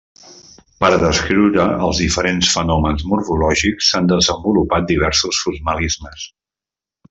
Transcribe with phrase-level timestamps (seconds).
[0.83, 6.29] Per a descriure els diferents fenòmens morfològics s'han desenvolupat diversos formalismes.